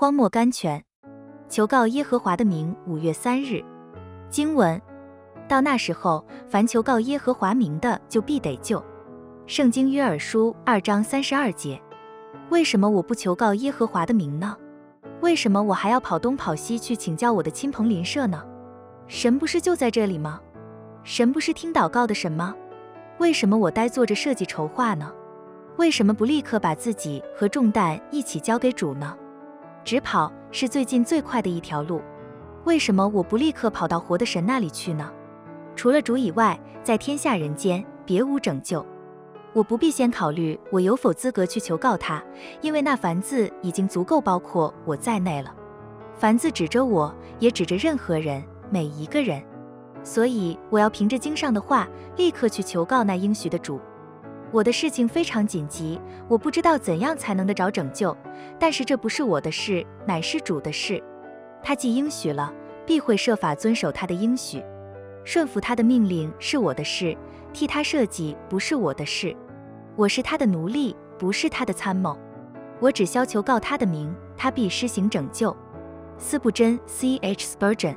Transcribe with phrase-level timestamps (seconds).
[0.00, 0.80] 荒漠甘泉，
[1.48, 2.72] 求告耶和华的名。
[2.86, 3.60] 五月三日，
[4.30, 4.80] 经文。
[5.48, 8.80] 到那时候，凡求告耶和华名的，就必得救。
[9.48, 11.82] 圣经约珥书二章三十二节。
[12.48, 14.56] 为什么我不求告耶和华的名呢？
[15.20, 18.40] 为什么我还要跑东跑西去请教我的亲朋邻舍呢？
[19.08, 20.40] 神不是就在这里吗？
[21.02, 22.54] 神不是听祷告的神吗？
[23.18, 25.12] 为什么我呆坐着设计筹划呢？
[25.76, 29.16] 为什么不立刻把自己和重担一起交给主呢？
[29.88, 32.02] 直跑是最近最快的一条路。
[32.66, 35.10] 为什么我不立刻跑到活的神那里去呢？
[35.74, 38.84] 除了主以外，在天下人间别无拯救。
[39.54, 42.22] 我不必先考虑我有否资格去求告他，
[42.60, 45.54] 因为那凡字已经足够包括我在内了。
[46.14, 49.42] 凡字指着我，也指着任何人，每一个人。
[50.02, 53.80] 所以我要凭着经上的话，立刻去求告那应许的主。
[54.50, 58.16] 我的事情非常紧急，我不知道怎样才能得着拯救。
[58.58, 61.02] 但是这不是我的事，乃是主的事。
[61.62, 62.52] 他既应许了，
[62.86, 64.64] 必会设法遵守他的应许。
[65.24, 67.14] 顺服他的命令是我的事，
[67.52, 69.36] 替他设计不是我的事。
[69.96, 72.18] 我是他的奴隶，不是他的参谋。
[72.80, 75.54] 我只要求告他的名，他必施行拯救。
[76.16, 77.96] 斯布真 C H Spurgeon。